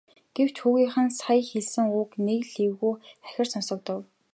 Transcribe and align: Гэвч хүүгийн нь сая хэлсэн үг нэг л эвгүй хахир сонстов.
Гэвч 0.35 0.55
хүүгийн 0.61 0.93
нь 1.05 1.15
сая 1.19 1.41
хэлсэн 1.49 1.85
үг 1.99 2.09
нэг 2.25 2.41
л 2.49 2.53
эвгүй 2.65 2.95
хахир 3.25 3.47
сонстов. 3.51 3.99